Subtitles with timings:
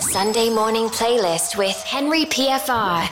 [0.00, 3.02] Sunday morning playlist with Henri PFR.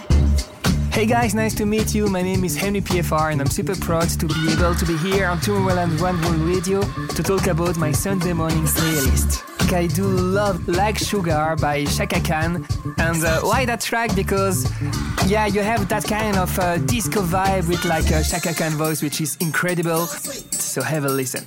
[0.93, 2.09] Hey guys, nice to meet you.
[2.09, 5.27] My name is Henri PFR and I'm super proud to be able to be here
[5.27, 9.73] on Tomorrowland One World Radio to talk about my Sunday morning playlist.
[9.73, 12.67] I do love Like Sugar by Chaka Khan.
[12.99, 14.15] And uh, why that track?
[14.15, 14.71] Because,
[15.27, 19.03] yeah, you have that kind of uh, disco vibe with like a Chaka Khan voice,
[19.03, 20.07] which is incredible.
[20.07, 21.47] So have a listen.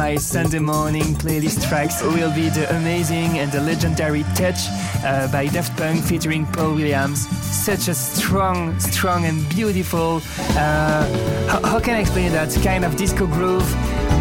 [0.00, 4.60] my Sunday morning playlist tracks will be the amazing and the legendary Touch
[5.04, 7.28] uh, by Daft Punk featuring Paul Williams.
[7.44, 10.22] Such a strong, strong and beautiful,
[10.56, 11.04] uh,
[11.48, 12.50] how, how can I explain that?
[12.64, 13.70] Kind of disco groove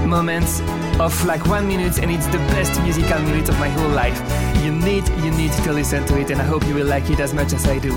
[0.06, 0.60] moments
[1.00, 4.20] of like one minute and it's the best musical minute of my whole life.
[4.62, 7.22] You need, you need to listen to it and I hope you will like it
[7.22, 7.94] as much as I do.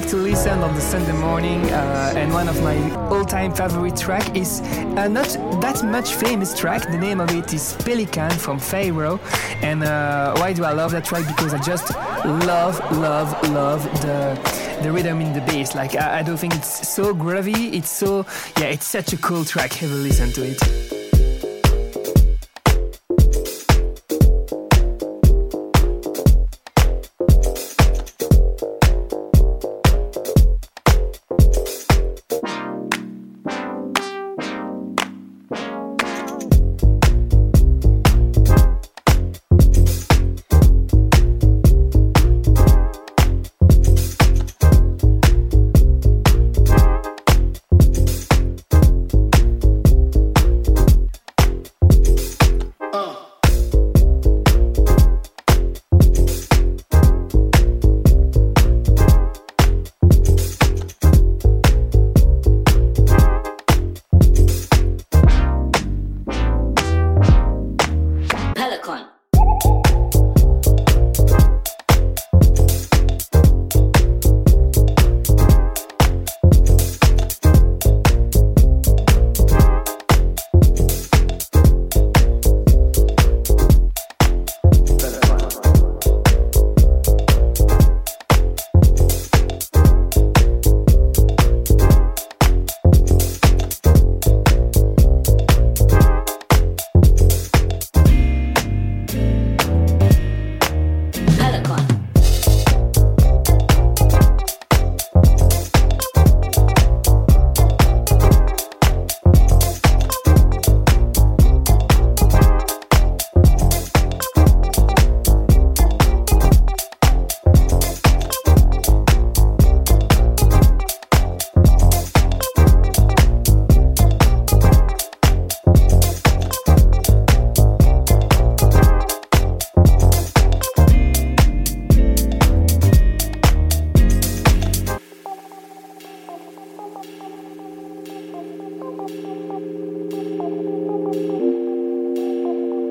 [0.00, 2.76] Like to listen on the Sunday morning, uh, and one of my
[3.08, 5.26] all-time favorite track is uh, not
[5.62, 6.82] that much famous track.
[6.82, 9.18] The name of it is Pelican from Pharaoh.
[9.62, 11.26] And uh, why do I love that track?
[11.26, 11.94] Because I just
[12.26, 14.38] love, love, love the
[14.82, 15.74] the rhythm in the bass.
[15.74, 17.72] Like I, I don't think it's so groovy.
[17.72, 18.26] It's so
[18.58, 19.72] yeah, it's such a cool track.
[19.72, 20.85] Have a listen to it.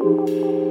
[0.05, 0.64] Música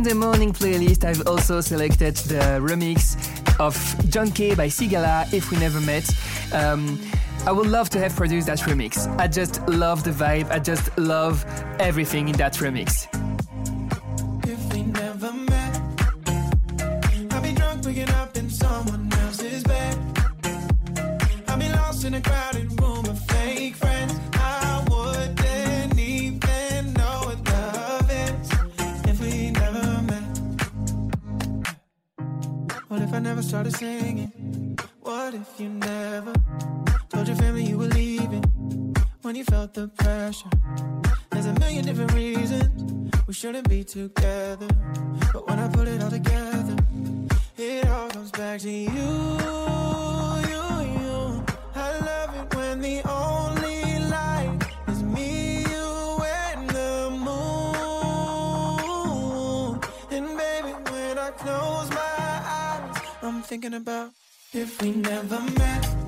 [0.00, 3.16] playlist, I've also selected the remix
[3.60, 3.76] of
[4.08, 6.08] John K by Sigala, If We Never Met.
[6.52, 6.98] Um,
[7.46, 9.06] I would love to have produced that remix.
[9.18, 11.44] I just love the vibe, I just love
[11.78, 13.06] everything in that remix.
[33.82, 34.78] Singing?
[35.00, 36.32] What if you never
[37.10, 38.44] told your family you were leaving
[39.22, 40.50] when you felt the pressure?
[41.30, 44.68] There's a million different reasons we shouldn't be together.
[45.32, 46.76] But when I put it all together,
[47.58, 49.31] it all comes back to you, you,
[63.62, 64.10] thinking about
[64.52, 66.01] if we never met?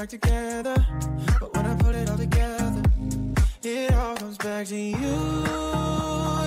[0.00, 0.76] back together.
[1.38, 2.82] But when I put it all together,
[3.62, 4.96] it all comes back to you,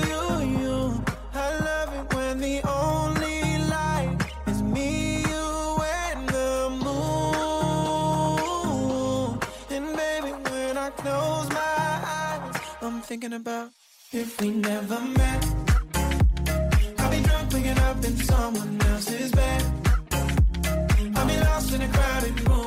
[0.09, 0.23] you,
[0.57, 1.03] you.
[1.35, 4.17] I love it when the only light
[4.47, 7.69] is me, you, and the moon.
[9.69, 13.69] And baby, when I close my eyes, I'm thinking about
[14.11, 15.45] if we never met.
[16.97, 19.63] I'll be drunk, waking up in someone else's bed.
[21.15, 22.62] I'll be lost in a crowded room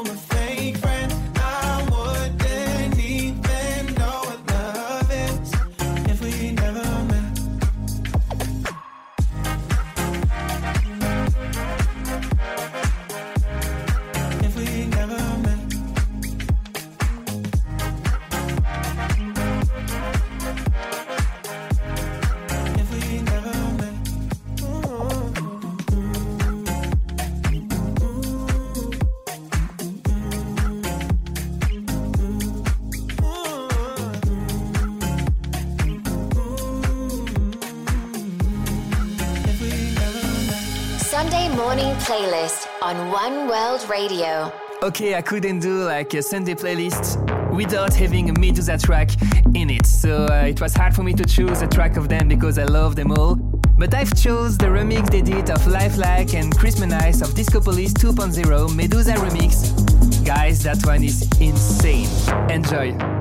[41.76, 44.50] morning playlist on One World Radio.
[44.82, 47.18] Okay, I couldn't do like a Sunday playlist
[47.54, 49.10] without having a Medusa track
[49.54, 49.84] in it.
[49.84, 52.64] So uh, it was hard for me to choose a track of them because I
[52.64, 53.34] love them all.
[53.76, 57.92] But I've chose the remix they did of Lifelike and Kris Menace of Disco Police
[57.92, 60.24] 2.0 Medusa remix.
[60.24, 62.08] Guys, that one is insane.
[62.48, 63.15] Enjoy.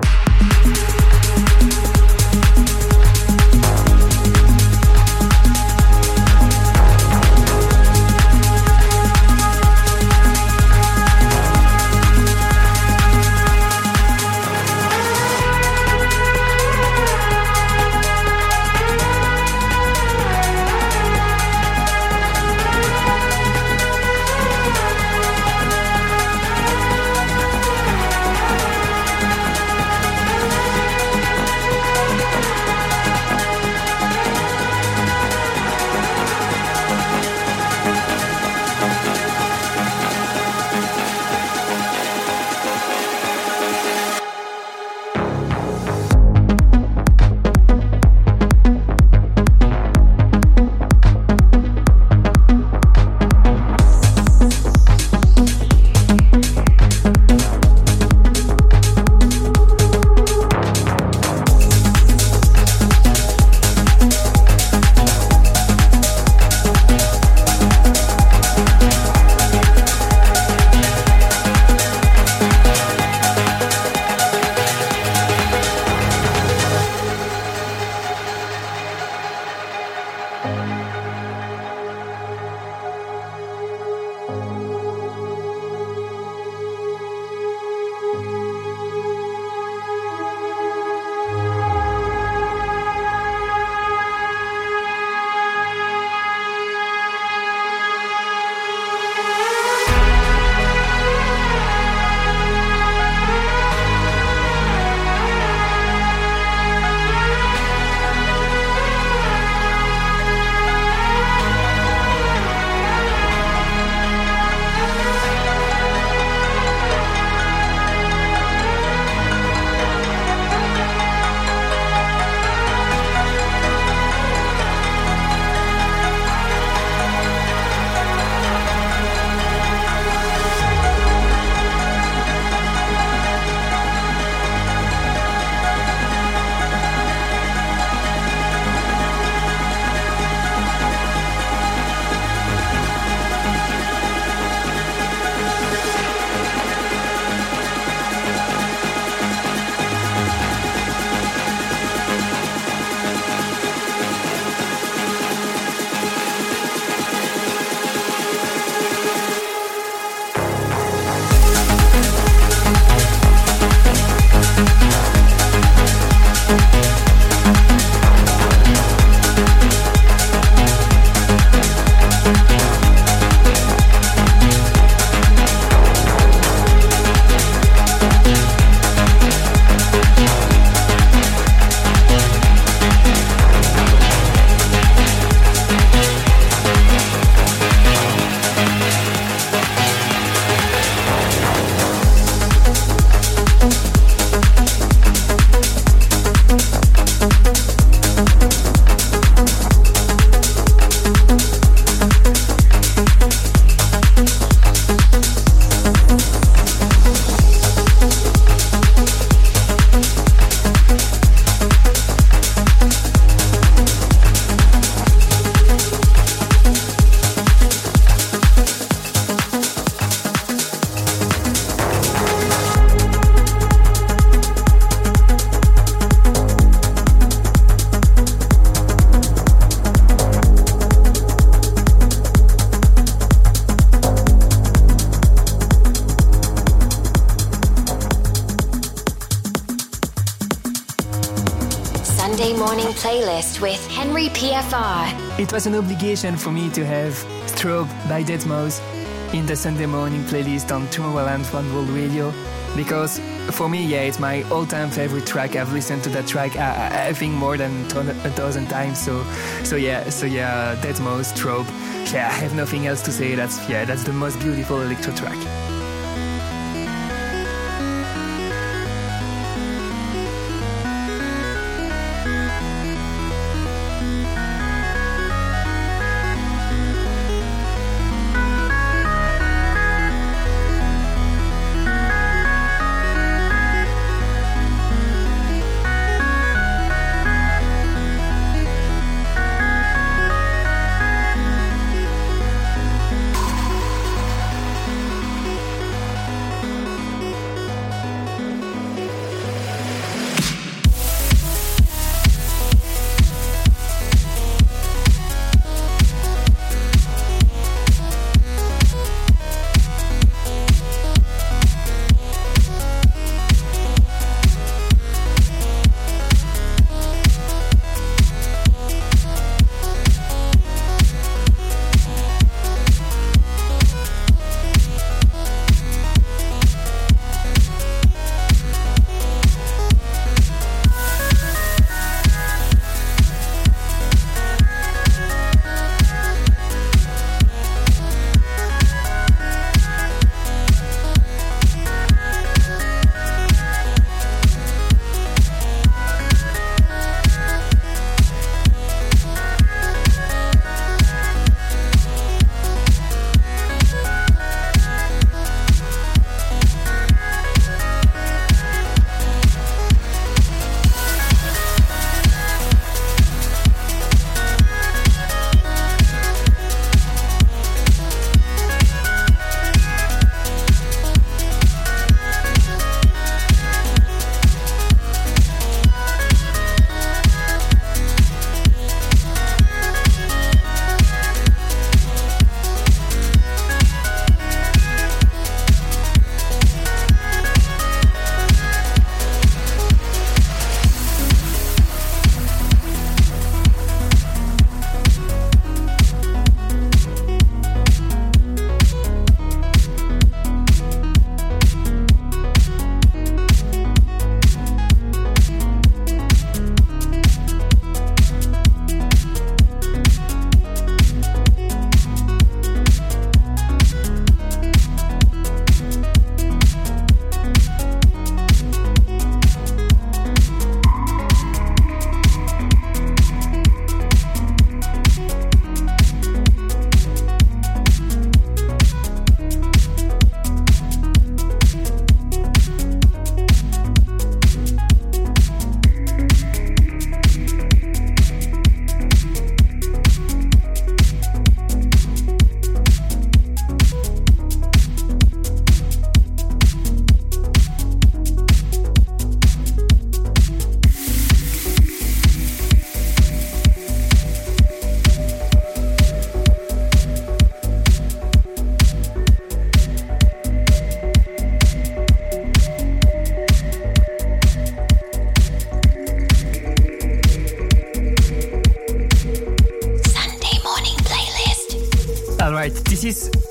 [245.55, 247.13] Was an obligation for me to have
[247.47, 252.33] Strobe by Deadmau5 in the Sunday morning playlist on Tomorrowland One World Radio
[252.75, 255.55] because for me, yeah, it's my all-time favorite track.
[255.55, 257.85] I've listened to that track, I, I think, more than
[258.25, 258.99] a dozen times.
[258.99, 259.23] So,
[259.63, 262.11] so yeah, so yeah, Deadmau5 Strobe.
[262.11, 263.35] Yeah, I have nothing else to say.
[263.35, 265.37] That's yeah, that's the most beautiful electro track.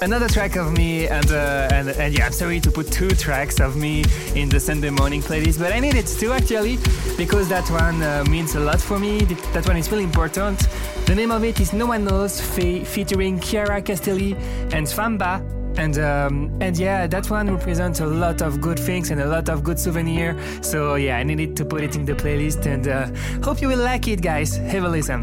[0.04, 3.58] Another track of me, and, uh, and and yeah, I'm sorry to put two tracks
[3.58, 6.78] of me in the Sunday morning playlist, but I needed two actually
[7.16, 9.20] because that one uh, means a lot for me.
[9.54, 10.68] That one is really important.
[11.06, 14.34] The name of it is No One Knows, fe- featuring Chiara Castelli
[14.72, 15.42] and Famba.
[15.76, 19.48] And um, and yeah, that one represents a lot of good things and a lot
[19.48, 20.36] of good souvenir.
[20.60, 23.08] So yeah, I needed to put it in the playlist, and uh,
[23.42, 24.56] hope you will like it, guys.
[24.56, 25.22] Have a listen.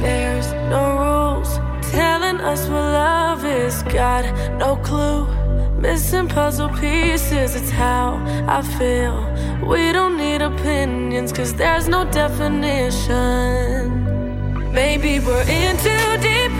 [0.00, 3.82] There's no rules telling us what love is.
[3.84, 4.24] Got
[4.58, 5.26] no clue.
[5.80, 9.16] Missing puzzle pieces, it's how I feel.
[9.66, 13.14] We don't need opinions, cause there's no definition.
[14.72, 16.52] Maybe we're in too deep.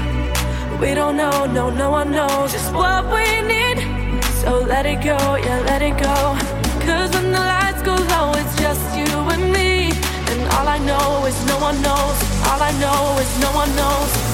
[0.81, 3.79] We don't know, no, no one knows just what we need.
[4.41, 6.37] So let it go, yeah, let it go.
[6.87, 9.93] Cause when the lights go low, it's just you and me.
[10.33, 12.17] And all I know is no one knows.
[12.49, 14.30] All I know is no one knows.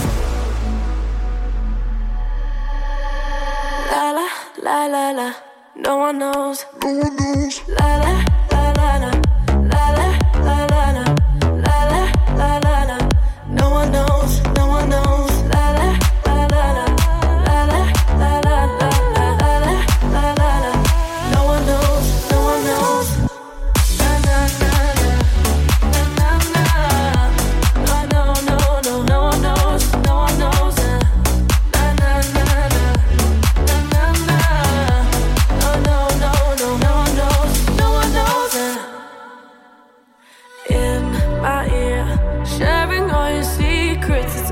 [3.90, 4.26] La la
[4.62, 5.34] la la la.
[5.76, 6.66] No one knows.
[6.82, 7.62] No one knows.
[7.68, 9.25] La la la la la.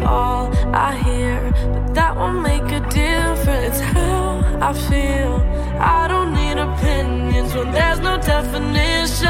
[0.05, 3.81] Higher, but that won't make a difference.
[3.81, 5.35] How I feel,
[5.79, 9.29] I don't need opinions when there's no definition.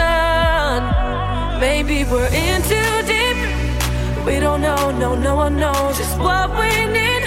[1.61, 3.39] Maybe we're in too deep.
[4.27, 7.23] We don't know, no, no one knows just what we need.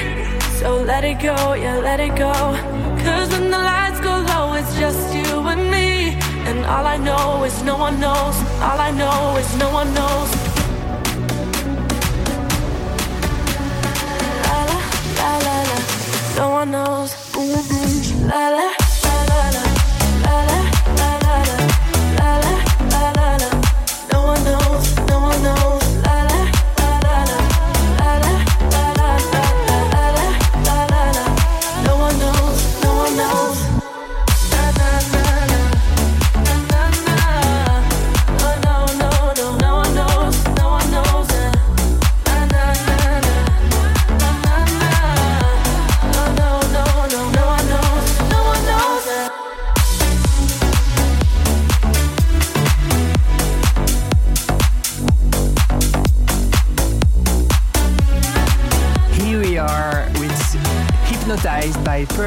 [0.59, 2.33] So let it go, yeah, let it go.
[3.03, 6.17] Cause when the lights go low, it's just you and me.
[6.49, 8.35] And all I know is no one knows.
[8.61, 10.46] All I know is no one knows.
[16.37, 17.15] No one knows.
[18.27, 18.86] La la.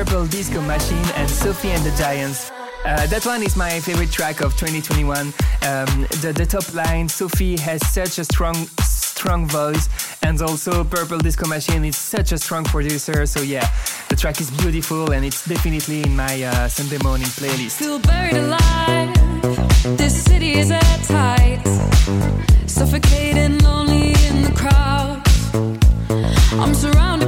[0.00, 2.50] Purple Disco Machine and Sophie and the Giants.
[2.86, 5.26] Uh, that one is my favorite track of 2021.
[5.26, 5.32] Um,
[6.22, 9.90] the, the top line, Sophie has such a strong, strong voice,
[10.22, 13.26] and also Purple Disco Machine is such a strong producer.
[13.26, 13.68] So yeah,
[14.08, 17.76] the track is beautiful, and it's definitely in my uh, Sunday morning playlist.
[17.76, 19.98] Feel buried alive.
[19.98, 21.60] This city is airtight,
[22.66, 25.20] suffocating, lonely in the crowd.
[26.58, 27.19] I'm surrounded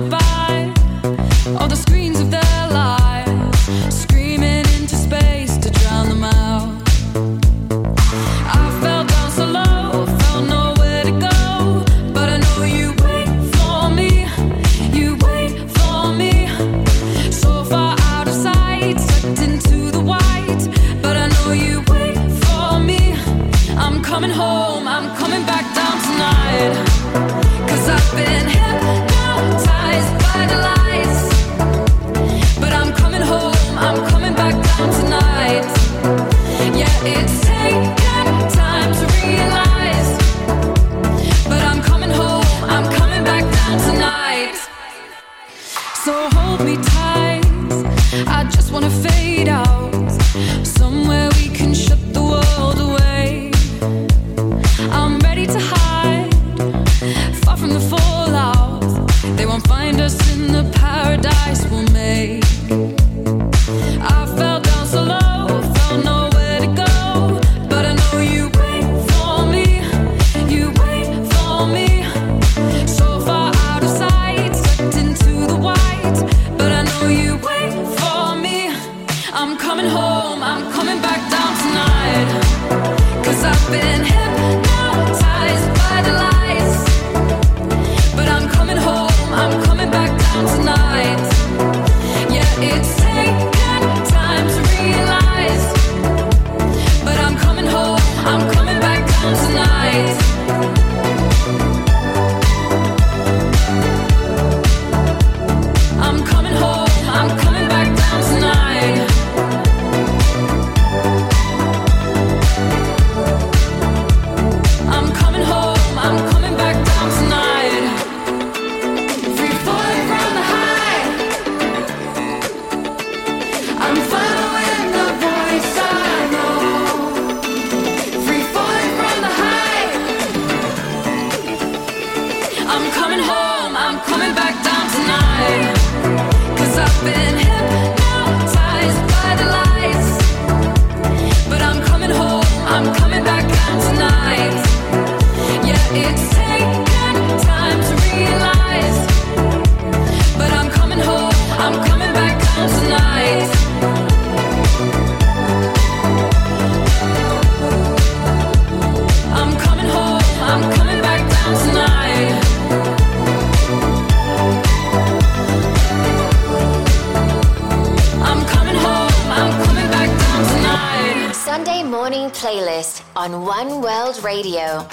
[172.42, 174.84] playlist on One World Radio.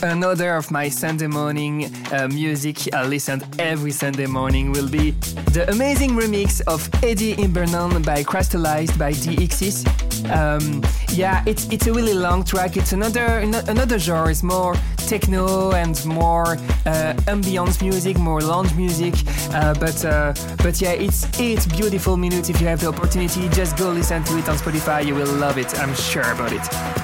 [0.00, 5.10] another of my Sunday morning uh, music I listen every Sunday morning will be
[5.52, 9.84] the amazing remix of Eddie Imbernon by Crystallized by DXs.
[10.30, 12.78] Um, yeah, it's it's a really long track.
[12.78, 13.26] It's another
[13.68, 14.30] another genre.
[14.30, 14.74] It's more
[15.20, 19.14] techno and more uh, ambience music, more lounge music.
[19.52, 22.48] Uh, but uh, but yeah, it's eight beautiful minutes.
[22.48, 25.06] If you have the opportunity, just go listen to it on Spotify.
[25.06, 25.78] You will love it.
[25.78, 27.03] I'm sure about it.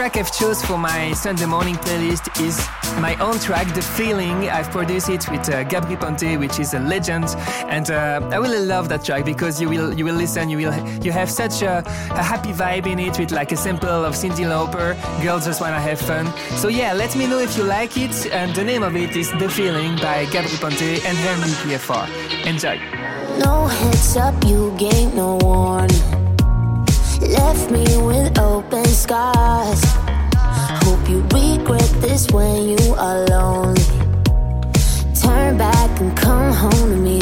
[0.00, 2.56] Track I've chose for my Sunday morning playlist is
[3.02, 4.48] my own track, The Feeling.
[4.48, 7.26] I've produced it with uh, Gabri Ponte, which is a legend,
[7.68, 10.74] and uh, I really love that track because you will you will listen, you will
[11.04, 14.46] you have such a, a happy vibe in it with like a sample of Cyndi
[14.46, 14.96] Lauper.
[15.22, 16.32] Girls just wanna have fun.
[16.56, 19.30] So yeah, let me know if you like it, and the name of it is
[19.32, 22.08] The Feeling by Gabri Ponte and Henri PFR.
[22.46, 22.78] Enjoy.
[23.38, 26.09] No heads up, you gave no warning.
[27.30, 29.82] Left me with open scars.
[30.82, 33.82] Hope you regret this when you are lonely.
[35.14, 37.20] Turn back and come home to me.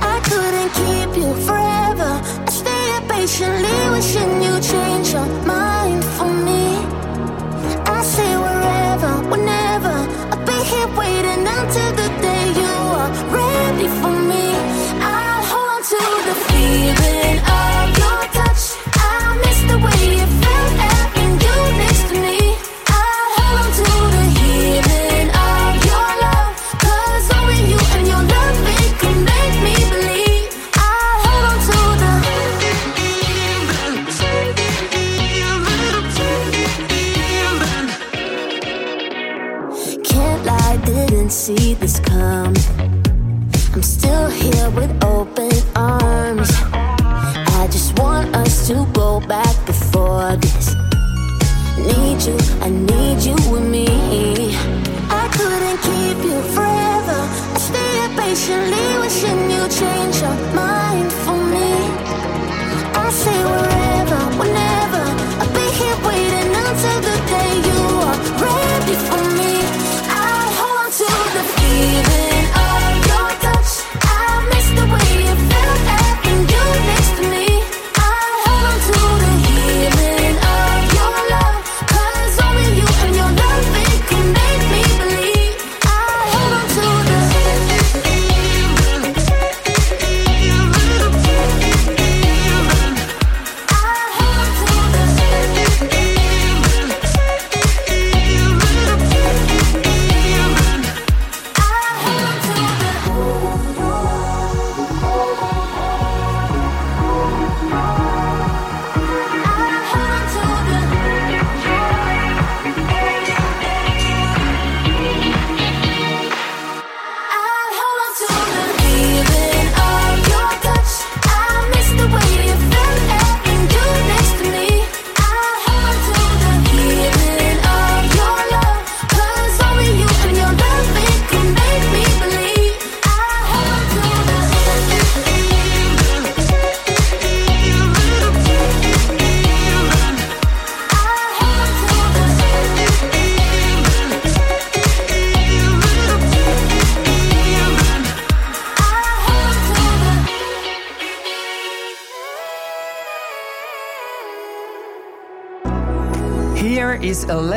[0.00, 2.12] I couldn't keep you forever.
[2.46, 6.64] I stayed patiently wishing you change your mind for me.
[7.84, 9.12] I say wherever,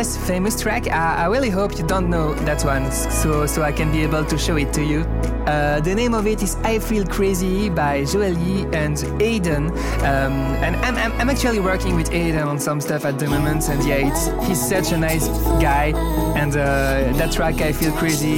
[0.02, 0.88] less famous track.
[0.88, 4.26] I, I, really hope you don't know that one, so so I can be able
[4.26, 5.02] to show it to you.
[5.45, 8.97] Uh, the name of it is "I Feel Crazy" by Joel Yee and
[9.28, 9.64] Aiden.
[10.12, 10.34] Um,
[10.66, 13.80] and I'm, I'm, I'm, actually working with Aiden on some stuff at the moment, and
[13.89, 14.02] yeah,
[14.47, 15.28] he's such a nice
[15.68, 15.93] guy.
[16.41, 18.38] And uh, that track "I Feel Crazy"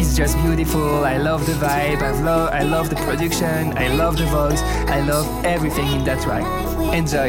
[0.00, 1.04] is just beautiful.
[1.04, 2.00] I love the vibe.
[2.10, 3.76] I love I love the production.
[3.76, 4.62] I love the voice.
[4.96, 6.44] I love everything in that track.
[7.00, 7.28] Enjoy.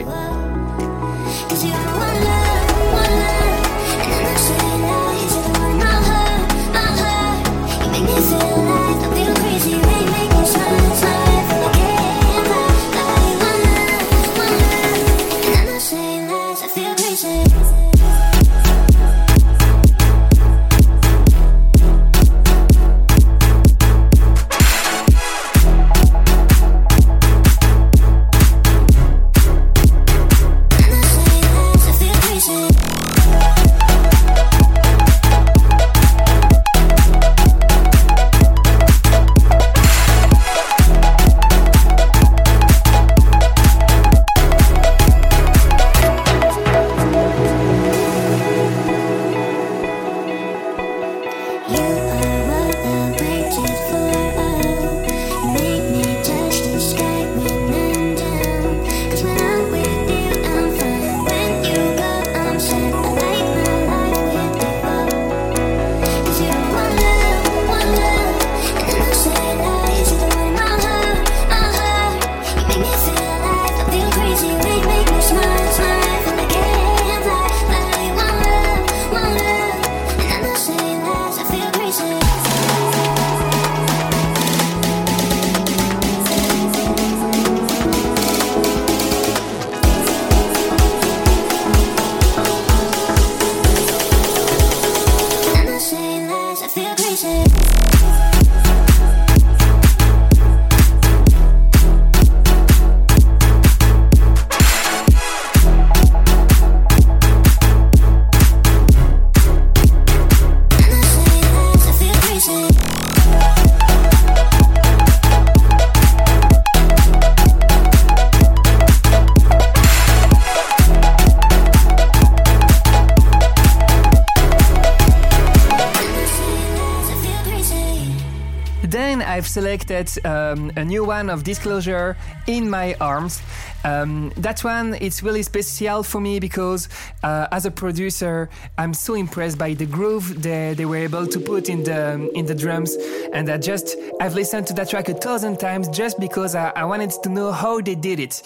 [129.88, 132.18] Selected um, a new one of Disclosure
[132.48, 133.42] in my arms.
[133.84, 136.90] Um, that one it's really special for me because
[137.24, 141.40] uh, as a producer I'm so impressed by the groove they, they were able to
[141.40, 142.96] put in the in the drums.
[143.34, 146.84] And I just I've listened to that track a thousand times just because I, I
[146.86, 148.42] wanted to know how they did it.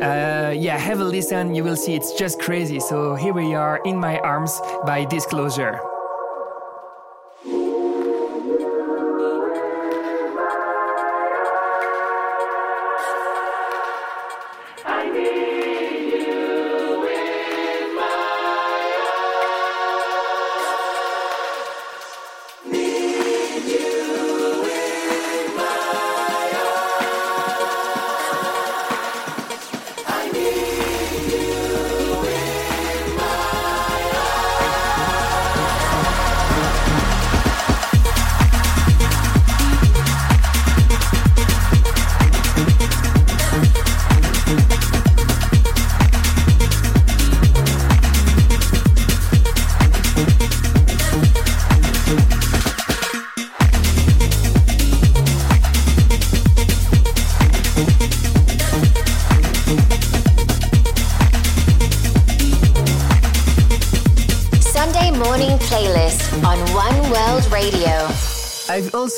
[0.00, 2.78] Uh, yeah have a listen you will see it's just crazy.
[2.80, 5.93] So here we are in my arms by Disclosure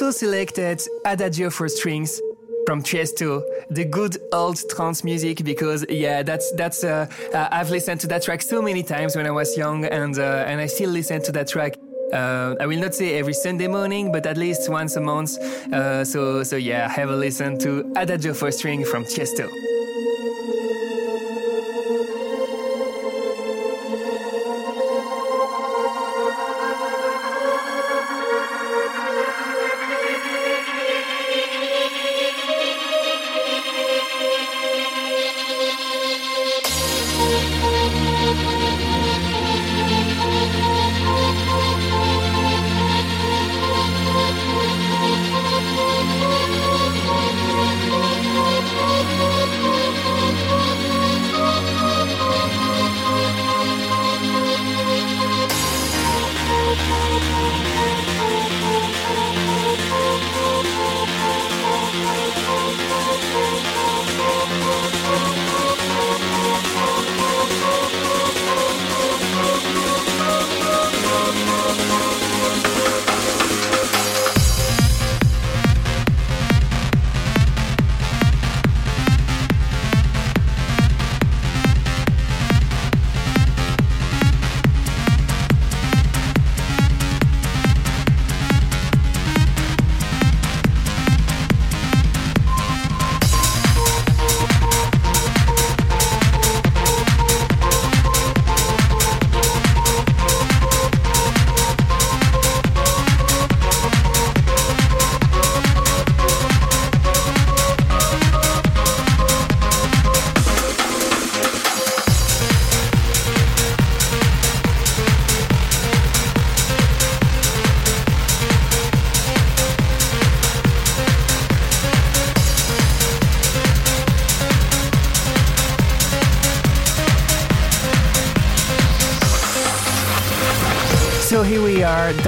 [0.03, 2.21] also selected Adagio for Strings
[2.67, 8.01] from Tiesto, the good old trance music because yeah, that's that's uh, uh, I've listened
[8.03, 10.91] to that track so many times when I was young and uh, and I still
[10.91, 11.79] listen to that track.
[12.13, 15.39] Uh, I will not say every Sunday morning, but at least once a month.
[15.73, 19.49] Uh, so so yeah, have a listen to Adagio for String from Tiesto.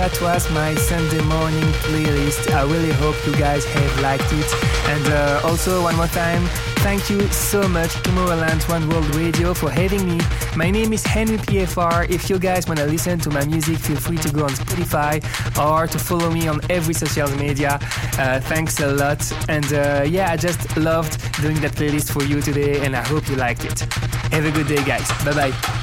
[0.09, 2.50] That was my Sunday morning playlist.
[2.54, 4.50] I really hope you guys have liked it.
[4.88, 6.46] And uh, also, one more time,
[6.78, 10.18] thank you so much, Tomorrowland One World Radio, for having me.
[10.56, 12.09] My name is Henri PFR.
[12.09, 15.20] If you guys want to listen to my music, feel free to go on Spotify
[15.62, 17.78] or to follow me on every social media.
[18.18, 19.20] Uh, thanks a lot.
[19.50, 23.28] And uh, yeah, I just loved doing that playlist for you today, and I hope
[23.28, 23.80] you liked it.
[24.32, 25.06] Have a good day, guys.
[25.22, 25.78] Bye bye.